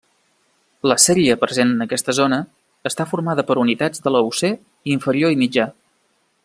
[0.91, 2.39] La sèrie present en aquesta zona
[2.91, 4.51] està formada per unitats de l'eocè
[4.97, 5.73] inferior i mitjà.